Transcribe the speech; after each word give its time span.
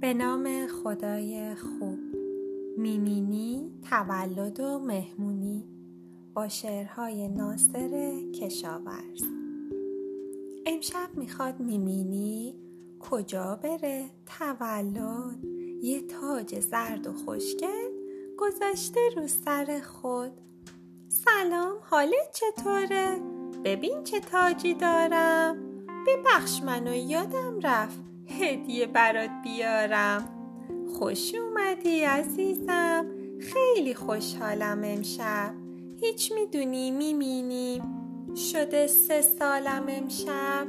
به 0.00 0.14
نام 0.14 0.66
خدای 0.66 1.54
خوب. 1.54 1.98
میمینی 2.76 3.70
تولد 3.90 4.60
و 4.60 4.78
مهمونی. 4.78 5.64
با 6.34 6.48
شعرهای 6.48 7.28
ناصر 7.28 8.12
کشاورز. 8.34 9.22
امشب 10.66 11.08
می‌خواد 11.14 11.60
میمینی 11.60 12.54
کجا 13.00 13.60
بره؟ 13.62 14.10
تولد. 14.38 15.44
یه 15.82 16.00
تاج 16.00 16.60
زرد 16.60 17.06
و 17.06 17.12
خوشگل 17.12 17.90
گذاشته 18.38 19.00
رو 19.16 19.26
سر 19.26 19.80
خود. 19.84 20.32
سلام 21.08 21.76
حالت 21.80 22.32
چطوره؟ 22.32 23.20
ببین 23.64 24.04
چه 24.04 24.20
تاجی 24.20 24.74
دارم. 24.74 25.56
ببخش 26.06 26.62
منو 26.62 26.94
یادم 26.94 27.60
رفت. 27.62 28.00
هدیه 28.30 28.86
برات 28.86 29.30
بیارم. 29.44 30.28
خوش 30.98 31.34
اومدی 31.34 32.00
عزیزم. 32.00 33.06
خیلی 33.40 33.94
خوشحالم 33.94 34.80
امشب. 34.84 35.54
هیچ 36.00 36.32
می‌دونی 36.32 36.90
میمینیم 36.90 37.82
شده 38.36 38.86
سه 38.86 39.20
سالم 39.20 39.84
امشب. 39.88 40.66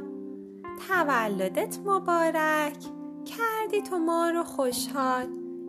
تولدت 0.88 1.78
مبارک. 1.84 2.76
کردی 3.24 3.82
تو 3.90 3.98
ما 3.98 4.30
رو 4.30 4.44
خوشحال. 4.44 5.26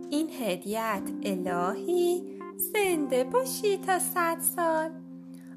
این 0.10 0.30
هدیت 0.40 1.10
الهی. 1.24 2.24
زنده 2.56 3.24
باشی 3.24 3.78
تا 3.78 4.00
صد 4.00 4.38
سال. 4.40 4.92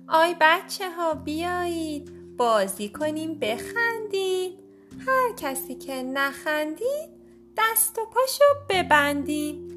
آی 0.08 0.34
بچه 0.40 0.90
ها 0.90 1.14
بیایید. 1.14 2.36
بازی 2.36 2.88
کنیم 2.88 3.38
بخندید 3.38 4.65
هر 4.98 5.32
کسی 5.36 5.74
که 5.74 6.02
نخندید 6.02 7.10
دست 7.56 7.98
و 7.98 8.06
پاشو 8.06 8.44
ببندید 8.68 9.72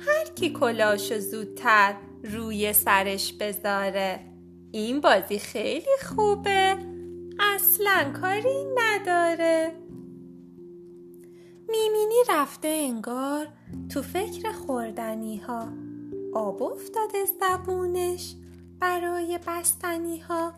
هر 0.00 0.24
کی 0.34 0.52
کلاشو 0.52 1.18
زودتر 1.18 1.94
روی 2.24 2.72
سرش 2.72 3.32
بذاره. 3.32 4.20
این 4.72 5.00
بازی 5.00 5.38
خیلی 5.38 5.96
خوبه. 6.08 6.76
اصلا 7.40 8.12
کاری 8.20 8.64
نداره. 8.76 9.72
میمینی 11.68 12.22
رفته 12.28 12.68
انگار 12.68 13.48
تو 13.88 14.02
فکر 14.02 14.52
خوردنی 14.52 15.36
ها 15.36 15.68
آب 16.34 16.62
افتاده 16.62 17.24
زبونش 17.24 18.34
برای 18.80 19.38
بستنی 19.46 20.18
ها 20.18 20.52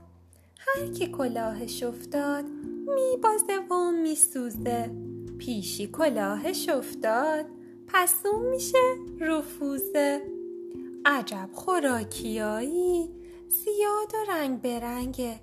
هر 0.59 0.87
کی 0.87 1.07
کلاهش 1.07 1.83
افتاد 1.83 2.45
میبازه 2.87 3.59
و 3.71 3.91
میسوزه 3.91 4.91
پیشی 5.39 5.87
کلاهش 5.87 6.69
افتاد. 6.69 7.47
پس 7.87 8.27
اون 8.27 8.47
میشه 8.47 8.79
رفوزه 9.21 10.23
عجب 11.05 11.49
خوراکیایی. 11.53 13.11
زیاد 13.49 14.15
و 14.15 14.33
رنگ 14.33 14.63
برنگه 14.63 15.41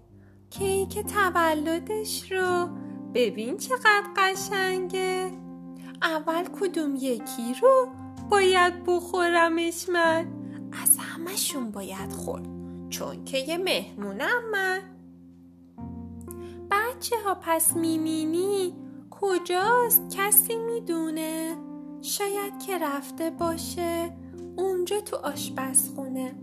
کیک 0.49 0.99
تولدش 0.99 2.31
رو 2.31 2.69
ببین 3.13 3.57
چقدر 3.57 4.03
قشنگه. 4.17 5.31
اول 6.01 6.43
کدوم 6.43 6.95
یکی 6.95 7.53
رو 7.61 7.87
باید 8.29 8.83
بخورمش 8.83 9.89
من؟ 9.89 10.27
از 10.83 10.97
همشون 10.97 11.71
باید 11.71 12.11
خورد. 12.11 12.45
چون 12.89 13.25
که 13.25 13.37
یه 13.37 13.57
مهمونم 13.57 14.49
من. 14.51 14.79
بچه 16.99 17.15
ها 17.25 17.37
پس 17.41 17.75
میمینی 17.75 18.73
کجاست؟ 19.09 20.01
کسی 20.17 20.55
می‌دونه؟ 20.55 21.57
شاید 22.01 22.59
که 22.67 22.77
رفته 22.77 23.29
باشه 23.29 24.11
اونجا 24.57 25.01
تو 25.01 25.15
آشپزخونه. 25.15 26.35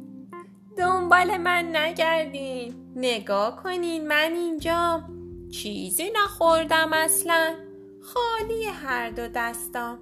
دنبال 0.79 1.37
من 1.37 1.77
نگردین. 1.77 2.75
نگاه 2.97 3.63
کنین 3.63 4.09
من 4.09 4.33
اینجام 4.33 5.05
چیزی 5.51 6.11
نخوردم 6.15 6.91
اصلا. 6.93 7.55
خالی 8.03 8.65
هر 8.65 9.11
دو 9.11 9.29
دستام. 9.35 9.99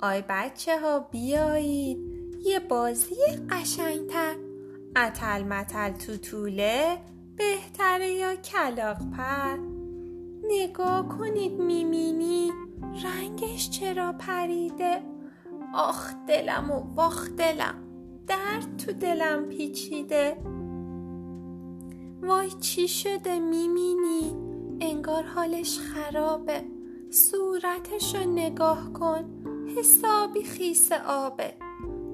آی 0.00 0.22
بچه 0.28 0.80
ها 0.80 0.98
بیایید. 0.98 1.98
یه 2.44 2.60
بازی 2.60 3.16
قشنگتر. 3.50 4.34
اتل 4.96 5.42
متل 5.42 5.92
تو 5.92 6.16
طوله 6.16 6.98
بهتره 7.40 8.12
یا 8.12 8.34
کلاق 8.34 8.98
پر؟ 9.16 9.58
نگاه 10.44 11.08
کنید 11.08 11.52
میمینی 11.52 12.52
رنگش 13.04 13.70
چرا 13.70 14.12
پریده؟ 14.12 15.02
آخ 15.74 16.12
دلم 16.28 16.70
و 16.70 16.94
واخ 16.94 17.30
دلم 17.30 17.74
درد 18.26 18.76
تو 18.76 18.92
دلم 18.92 19.44
پیچیده. 19.44 20.36
وای 22.22 22.50
چی 22.50 22.88
شده 22.88 23.38
میمینی 23.38 24.36
انگار 24.80 25.22
حالش 25.22 25.78
خرابه. 25.78 26.64
صورتشو 27.10 28.18
نگاه 28.18 28.92
کن 28.92 29.24
حسابی 29.76 30.42
خیس 30.42 30.92
آبه. 30.92 31.54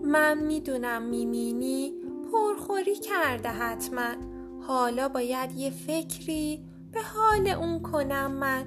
من 0.05 0.39
می‌دونم 0.39 1.03
میمینی 1.03 1.93
پرخوری 2.33 2.97
کرده 2.97 3.49
حتما. 3.49 4.36
حالا 4.67 5.09
باید 5.09 5.53
یه 5.53 5.71
فکری 5.71 6.65
به 6.93 7.03
حال 7.03 7.49
اون 7.49 7.83
کنم 7.83 8.33
من. 8.33 8.67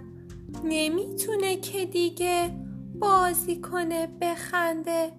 نمی‌تونه 0.63 1.55
که 1.55 1.85
دیگه 1.85 2.55
بازی 2.99 3.61
کنه 3.61 4.07
بخنده. 4.21 5.11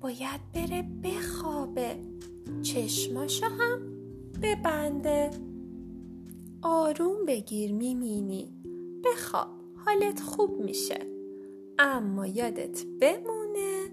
باید 0.00 0.40
بره 0.54 0.88
بخوابه. 1.02 1.96
چشماشو 2.62 3.46
هم 3.46 3.80
ببنده. 4.42 5.30
آروم 6.62 7.26
بگیر 7.26 7.72
میمینی. 7.72 8.52
بخواب 9.04 9.48
حالت 9.86 10.20
خوب 10.20 10.60
میشه. 10.60 10.98
اما 11.78 12.26
یادت 12.26 12.84
بمونه 13.00 13.88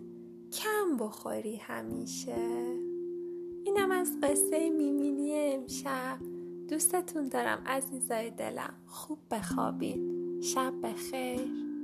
کم 0.52 0.98
بخوری 0.98 1.56
همیشه. 1.56 2.36
اینم 3.66 3.92
از 3.92 4.18
قصه 4.24 4.70
میمینی 4.70 5.34
امشب. 5.34 6.18
دوستتون 6.70 7.28
دارم 7.28 7.64
عزیزای 7.66 8.32
دلم. 8.32 8.74
خوب 8.88 9.20
بخوابید 9.32 10.02
شب 10.42 10.74
بخیر. 10.84 11.75